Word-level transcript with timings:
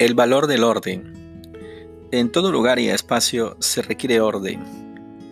El 0.00 0.14
valor 0.14 0.48
del 0.48 0.64
orden. 0.64 1.52
En 2.10 2.32
todo 2.32 2.50
lugar 2.50 2.80
y 2.80 2.88
espacio 2.88 3.56
se 3.60 3.80
requiere 3.80 4.20
orden, 4.20 4.60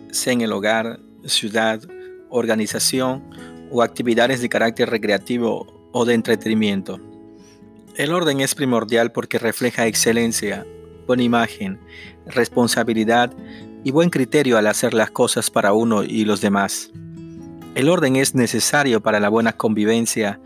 sea 0.09 0.31
en 0.31 0.39
el 0.39 0.53
hogar, 0.53 1.01
ciudad, 1.25 1.81
organización 2.29 3.25
o 3.71 3.83
actividades 3.83 4.41
de 4.41 4.47
carácter 4.47 4.89
recreativo 4.89 5.89
o 5.91 6.05
de 6.05 6.13
entretenimiento. 6.13 7.01
El 7.97 8.13
orden 8.13 8.39
es 8.39 8.55
primordial 8.55 9.11
porque 9.11 9.37
refleja 9.37 9.85
excelencia, 9.85 10.65
buena 11.07 11.23
imagen, 11.23 11.81
responsabilidad 12.25 13.33
y 13.83 13.91
buen 13.91 14.09
criterio 14.09 14.57
al 14.57 14.67
hacer 14.67 14.93
las 14.93 15.11
cosas 15.11 15.51
para 15.51 15.73
uno 15.73 16.05
y 16.05 16.23
los 16.23 16.39
demás. 16.39 16.89
El 17.75 17.89
orden 17.89 18.15
es 18.15 18.33
necesario 18.33 19.01
para 19.01 19.19
la 19.19 19.27
buena 19.27 19.51
convivencia 19.51 20.39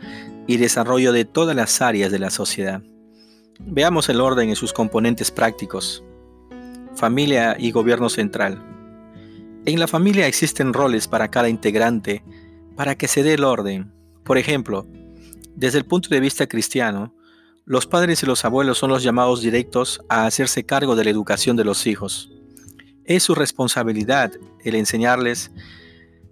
y 0.47 0.57
desarrollo 0.57 1.11
de 1.11 1.25
todas 1.25 1.55
las 1.55 1.83
áreas 1.83 2.11
de 2.11 2.17
la 2.17 2.31
sociedad. 2.31 2.81
Veamos 3.59 4.07
el 4.09 4.21
orden 4.21 4.49
en 4.49 4.55
sus 4.55 4.71
componentes 4.71 5.31
prácticos. 5.31 6.03
Familia 6.95 7.55
y 7.57 7.71
gobierno 7.71 8.09
central. 8.09 8.63
En 9.65 9.79
la 9.79 9.87
familia 9.87 10.27
existen 10.27 10.73
roles 10.73 11.07
para 11.07 11.29
cada 11.29 11.49
integrante 11.49 12.23
para 12.75 12.95
que 12.95 13.07
se 13.07 13.23
dé 13.23 13.33
el 13.33 13.43
orden. 13.43 13.91
Por 14.23 14.37
ejemplo, 14.37 14.85
desde 15.55 15.79
el 15.79 15.85
punto 15.85 16.09
de 16.09 16.19
vista 16.19 16.47
cristiano, 16.47 17.15
los 17.65 17.87
padres 17.87 18.21
y 18.21 18.27
los 18.27 18.45
abuelos 18.45 18.77
son 18.77 18.91
los 18.91 19.01
llamados 19.01 19.41
directos 19.41 20.01
a 20.07 20.25
hacerse 20.25 20.63
cargo 20.63 20.95
de 20.95 21.03
la 21.03 21.09
educación 21.09 21.57
de 21.57 21.65
los 21.65 21.87
hijos. 21.87 22.31
Es 23.05 23.23
su 23.23 23.33
responsabilidad 23.33 24.31
el 24.63 24.75
enseñarles 24.75 25.51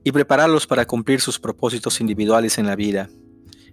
y 0.03 0.11
prepararlos 0.11 0.67
para 0.67 0.85
cumplir 0.85 1.21
sus 1.21 1.39
propósitos 1.39 1.99
individuales 1.99 2.59
en 2.59 2.67
la 2.67 2.75
vida 2.75 3.09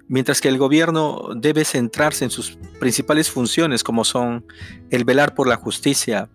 mientras 0.09 0.41
que 0.41 0.48
el 0.48 0.59
gobierno 0.59 1.30
debe 1.34 1.65
centrarse 1.65 2.24
en 2.24 2.30
sus 2.30 2.59
principales 2.79 3.30
funciones 3.30 3.82
como 3.85 4.04
son 4.04 4.45
el 4.90 5.04
velar 5.04 5.35
por 5.35 5.49
la 5.49 5.57
justicia, 5.57 6.29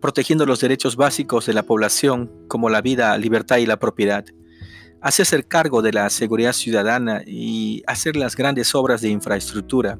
protegiendo 0.00 0.44
los 0.46 0.60
derechos 0.60 0.96
básicos 0.96 1.46
de 1.46 1.54
la 1.54 1.62
población 1.62 2.30
como 2.48 2.68
la 2.68 2.82
vida, 2.82 3.16
libertad 3.16 3.56
y 3.56 3.66
la 3.66 3.78
propiedad, 3.78 4.24
hacerse 5.00 5.42
cargo 5.42 5.82
de 5.82 5.92
la 5.92 6.08
seguridad 6.10 6.52
ciudadana 6.52 7.22
y 7.26 7.82
hacer 7.86 8.16
las 8.16 8.36
grandes 8.36 8.74
obras 8.74 9.00
de 9.00 9.10
infraestructura, 9.10 9.98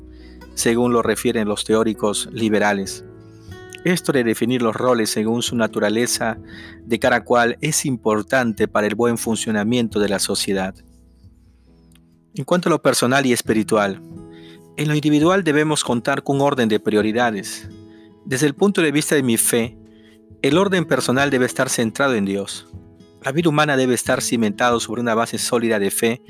según 0.54 0.92
lo 0.92 1.02
refieren 1.02 1.48
los 1.48 1.64
teóricos 1.64 2.28
liberales. 2.32 3.04
Esto 3.84 4.12
de 4.12 4.24
definir 4.24 4.62
los 4.62 4.74
roles 4.74 5.10
según 5.10 5.42
su 5.42 5.56
naturaleza 5.56 6.38
de 6.84 6.98
cada 6.98 7.22
cual 7.22 7.58
es 7.60 7.84
importante 7.84 8.66
para 8.66 8.86
el 8.86 8.94
buen 8.94 9.18
funcionamiento 9.18 10.00
de 10.00 10.08
la 10.08 10.18
sociedad. 10.18 10.74
En 12.36 12.42
cuanto 12.42 12.68
a 12.68 12.70
lo 12.70 12.82
personal 12.82 13.24
y 13.26 13.32
espiritual, 13.32 14.02
en 14.76 14.88
lo 14.88 14.94
individual 14.96 15.44
debemos 15.44 15.84
contar 15.84 16.24
con 16.24 16.36
un 16.36 16.42
orden 16.42 16.68
de 16.68 16.80
prioridades. 16.80 17.68
Desde 18.24 18.46
el 18.46 18.54
punto 18.54 18.82
de 18.82 18.90
vista 18.90 19.14
de 19.14 19.22
mi 19.22 19.36
fe, 19.36 19.78
el 20.42 20.58
orden 20.58 20.84
personal 20.84 21.30
debe 21.30 21.46
estar 21.46 21.68
centrado 21.68 22.14
en 22.14 22.24
Dios. 22.24 22.66
La 23.22 23.30
vida 23.30 23.50
humana 23.50 23.76
debe 23.76 23.94
estar 23.94 24.20
cimentado 24.20 24.80
sobre 24.80 25.00
una 25.00 25.14
base 25.14 25.38
sólida 25.38 25.78
de 25.78 25.92
fe 25.92 26.22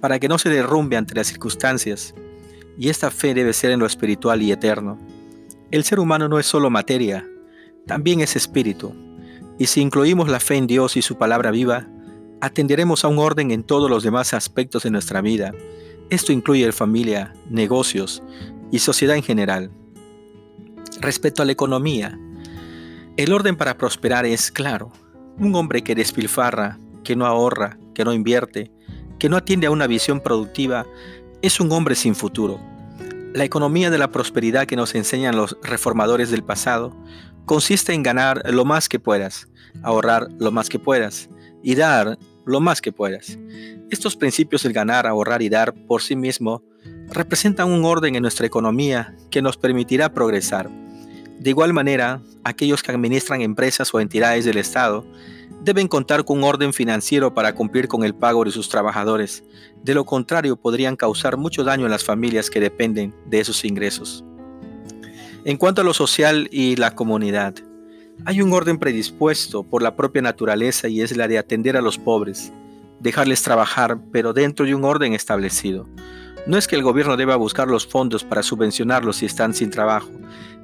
para 0.00 0.20
que 0.20 0.28
no 0.28 0.38
se 0.38 0.48
derrumbe 0.48 0.96
ante 0.96 1.16
las 1.16 1.26
circunstancias, 1.26 2.14
y 2.78 2.88
esta 2.88 3.10
fe 3.10 3.34
debe 3.34 3.52
ser 3.52 3.72
en 3.72 3.80
lo 3.80 3.86
espiritual 3.86 4.40
y 4.42 4.52
eterno. 4.52 4.96
El 5.72 5.82
ser 5.82 5.98
humano 5.98 6.28
no 6.28 6.38
es 6.38 6.46
solo 6.46 6.70
materia, 6.70 7.26
también 7.84 8.20
es 8.20 8.36
espíritu, 8.36 8.94
y 9.58 9.66
si 9.66 9.80
incluimos 9.80 10.28
la 10.28 10.38
fe 10.38 10.54
en 10.54 10.68
Dios 10.68 10.96
y 10.96 11.02
su 11.02 11.18
palabra 11.18 11.50
viva, 11.50 11.88
atenderemos 12.40 13.04
a 13.04 13.08
un 13.08 13.18
orden 13.18 13.50
en 13.50 13.62
todos 13.62 13.90
los 13.90 14.02
demás 14.02 14.34
aspectos 14.34 14.84
de 14.84 14.90
nuestra 14.90 15.20
vida. 15.20 15.52
Esto 16.10 16.32
incluye 16.32 16.70
familia, 16.72 17.34
negocios 17.50 18.22
y 18.70 18.78
sociedad 18.78 19.16
en 19.16 19.22
general. 19.22 19.70
Respecto 21.00 21.42
a 21.42 21.44
la 21.44 21.52
economía, 21.52 22.18
el 23.16 23.32
orden 23.32 23.56
para 23.56 23.76
prosperar 23.76 24.26
es 24.26 24.50
claro. 24.50 24.92
Un 25.38 25.54
hombre 25.54 25.82
que 25.82 25.94
despilfarra, 25.94 26.78
que 27.04 27.16
no 27.16 27.26
ahorra, 27.26 27.78
que 27.94 28.04
no 28.04 28.12
invierte, 28.12 28.72
que 29.18 29.28
no 29.28 29.36
atiende 29.36 29.66
a 29.66 29.70
una 29.70 29.86
visión 29.86 30.20
productiva, 30.20 30.86
es 31.42 31.60
un 31.60 31.70
hombre 31.72 31.94
sin 31.94 32.14
futuro. 32.14 32.60
La 33.34 33.44
economía 33.44 33.90
de 33.90 33.98
la 33.98 34.10
prosperidad 34.10 34.66
que 34.66 34.76
nos 34.76 34.94
enseñan 34.94 35.36
los 35.36 35.56
reformadores 35.62 36.30
del 36.30 36.42
pasado 36.42 36.96
consiste 37.44 37.92
en 37.92 38.02
ganar 38.02 38.42
lo 38.50 38.64
más 38.64 38.88
que 38.88 38.98
puedas, 38.98 39.48
ahorrar 39.82 40.28
lo 40.38 40.50
más 40.50 40.68
que 40.68 40.78
puedas 40.78 41.28
y 41.62 41.74
dar 41.74 42.18
lo 42.44 42.60
más 42.60 42.80
que 42.80 42.92
puedas. 42.92 43.38
Estos 43.90 44.16
principios 44.16 44.62
del 44.62 44.72
ganar, 44.72 45.06
ahorrar 45.06 45.42
y 45.42 45.48
dar 45.48 45.74
por 45.74 46.02
sí 46.02 46.16
mismo 46.16 46.62
representan 47.08 47.70
un 47.70 47.84
orden 47.84 48.14
en 48.14 48.22
nuestra 48.22 48.46
economía 48.46 49.14
que 49.30 49.42
nos 49.42 49.56
permitirá 49.56 50.12
progresar. 50.12 50.70
De 51.38 51.50
igual 51.50 51.72
manera, 51.72 52.20
aquellos 52.44 52.82
que 52.82 52.90
administran 52.90 53.42
empresas 53.42 53.92
o 53.94 54.00
entidades 54.00 54.44
del 54.44 54.58
Estado 54.58 55.06
deben 55.62 55.88
contar 55.88 56.24
con 56.24 56.38
un 56.38 56.44
orden 56.44 56.72
financiero 56.72 57.34
para 57.34 57.54
cumplir 57.54 57.88
con 57.88 58.04
el 58.04 58.14
pago 58.14 58.44
de 58.44 58.50
sus 58.50 58.68
trabajadores. 58.68 59.44
De 59.82 59.94
lo 59.94 60.04
contrario, 60.04 60.56
podrían 60.56 60.96
causar 60.96 61.36
mucho 61.36 61.64
daño 61.64 61.86
a 61.86 61.90
las 61.90 62.04
familias 62.04 62.50
que 62.50 62.60
dependen 62.60 63.14
de 63.26 63.40
esos 63.40 63.64
ingresos. 63.64 64.24
En 65.44 65.56
cuanto 65.56 65.80
a 65.80 65.84
lo 65.84 65.94
social 65.94 66.48
y 66.50 66.76
la 66.76 66.94
comunidad, 66.94 67.54
hay 68.24 68.42
un 68.42 68.52
orden 68.52 68.78
predispuesto 68.78 69.62
por 69.62 69.82
la 69.82 69.96
propia 69.96 70.22
naturaleza 70.22 70.88
y 70.88 71.00
es 71.00 71.16
la 71.16 71.28
de 71.28 71.38
atender 71.38 71.76
a 71.76 71.82
los 71.82 71.98
pobres, 71.98 72.52
dejarles 73.00 73.42
trabajar, 73.42 73.98
pero 74.12 74.32
dentro 74.32 74.66
de 74.66 74.74
un 74.74 74.84
orden 74.84 75.14
establecido. 75.14 75.88
No 76.46 76.56
es 76.56 76.66
que 76.66 76.76
el 76.76 76.82
gobierno 76.82 77.16
deba 77.16 77.36
buscar 77.36 77.68
los 77.68 77.86
fondos 77.86 78.24
para 78.24 78.42
subvencionarlos 78.42 79.16
si 79.16 79.26
están 79.26 79.54
sin 79.54 79.70
trabajo. 79.70 80.10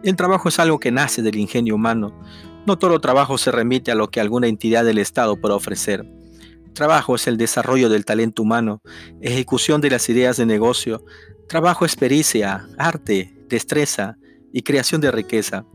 El 0.02 0.16
trabajo 0.16 0.48
es 0.48 0.58
algo 0.58 0.80
que 0.80 0.90
nace 0.90 1.22
del 1.22 1.36
ingenio 1.36 1.74
humano. 1.74 2.18
No 2.66 2.78
todo 2.78 3.00
trabajo 3.00 3.36
se 3.38 3.50
remite 3.50 3.90
a 3.90 3.94
lo 3.94 4.10
que 4.10 4.20
alguna 4.20 4.46
entidad 4.46 4.84
del 4.84 4.98
Estado 4.98 5.36
puede 5.36 5.54
ofrecer. 5.54 6.06
Trabajo 6.72 7.14
es 7.14 7.26
el 7.26 7.36
desarrollo 7.36 7.88
del 7.88 8.04
talento 8.04 8.42
humano, 8.42 8.82
ejecución 9.20 9.80
de 9.80 9.90
las 9.90 10.08
ideas 10.08 10.36
de 10.36 10.46
negocio. 10.46 11.04
Trabajo 11.48 11.84
es 11.84 11.94
pericia, 11.96 12.66
arte, 12.78 13.34
destreza 13.48 14.16
y 14.52 14.62
creación 14.62 15.00
de 15.00 15.10
riqueza. 15.10 15.66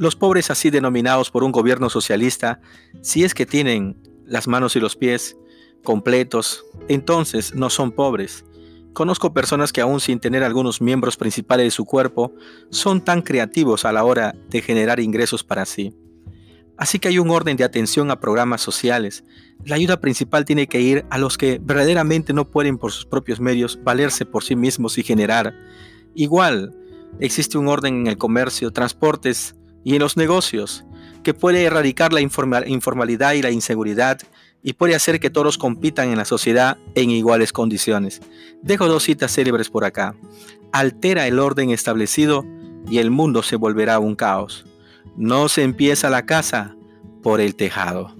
Los 0.00 0.16
pobres 0.16 0.50
así 0.50 0.70
denominados 0.70 1.30
por 1.30 1.44
un 1.44 1.52
gobierno 1.52 1.90
socialista, 1.90 2.62
si 3.02 3.22
es 3.22 3.34
que 3.34 3.44
tienen 3.44 3.98
las 4.24 4.48
manos 4.48 4.74
y 4.74 4.80
los 4.80 4.96
pies 4.96 5.36
completos, 5.84 6.64
entonces 6.88 7.54
no 7.54 7.68
son 7.68 7.92
pobres. 7.92 8.46
Conozco 8.94 9.34
personas 9.34 9.74
que 9.74 9.82
aún 9.82 10.00
sin 10.00 10.18
tener 10.18 10.42
algunos 10.42 10.80
miembros 10.80 11.18
principales 11.18 11.66
de 11.66 11.70
su 11.70 11.84
cuerpo, 11.84 12.32
son 12.70 13.04
tan 13.04 13.20
creativos 13.20 13.84
a 13.84 13.92
la 13.92 14.02
hora 14.02 14.34
de 14.48 14.62
generar 14.62 15.00
ingresos 15.00 15.44
para 15.44 15.66
sí. 15.66 15.94
Así 16.78 16.98
que 16.98 17.08
hay 17.08 17.18
un 17.18 17.28
orden 17.28 17.58
de 17.58 17.64
atención 17.64 18.10
a 18.10 18.20
programas 18.20 18.62
sociales. 18.62 19.22
La 19.66 19.76
ayuda 19.76 20.00
principal 20.00 20.46
tiene 20.46 20.66
que 20.66 20.80
ir 20.80 21.04
a 21.10 21.18
los 21.18 21.36
que 21.36 21.60
verdaderamente 21.62 22.32
no 22.32 22.50
pueden 22.50 22.78
por 22.78 22.90
sus 22.90 23.04
propios 23.04 23.38
medios 23.38 23.78
valerse 23.84 24.24
por 24.24 24.44
sí 24.44 24.56
mismos 24.56 24.96
y 24.96 25.02
generar. 25.02 25.54
Igual, 26.14 26.74
existe 27.18 27.58
un 27.58 27.68
orden 27.68 27.96
en 27.96 28.06
el 28.06 28.16
comercio, 28.16 28.72
transportes, 28.72 29.56
y 29.84 29.94
en 29.94 30.00
los 30.00 30.16
negocios, 30.16 30.84
que 31.22 31.34
puede 31.34 31.64
erradicar 31.64 32.12
la 32.12 32.20
informalidad 32.20 33.32
y 33.32 33.42
la 33.42 33.50
inseguridad 33.50 34.18
y 34.62 34.74
puede 34.74 34.94
hacer 34.94 35.20
que 35.20 35.30
todos 35.30 35.58
compitan 35.58 36.10
en 36.10 36.18
la 36.18 36.24
sociedad 36.24 36.78
en 36.94 37.10
iguales 37.10 37.52
condiciones. 37.52 38.20
Dejo 38.62 38.88
dos 38.88 39.04
citas 39.04 39.34
célebres 39.34 39.70
por 39.70 39.84
acá. 39.84 40.14
Altera 40.72 41.26
el 41.26 41.38
orden 41.38 41.70
establecido 41.70 42.44
y 42.88 42.98
el 42.98 43.10
mundo 43.10 43.42
se 43.42 43.56
volverá 43.56 43.98
un 43.98 44.16
caos. 44.16 44.66
No 45.16 45.48
se 45.48 45.62
empieza 45.62 46.10
la 46.10 46.26
casa 46.26 46.76
por 47.22 47.40
el 47.40 47.54
tejado. 47.54 48.19